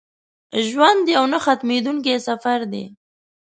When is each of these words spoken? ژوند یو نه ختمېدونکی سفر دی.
ژوند 0.67 1.03
یو 1.15 1.23
نه 1.33 1.39
ختمېدونکی 1.45 2.15
سفر 2.27 2.59
دی. 2.71 2.85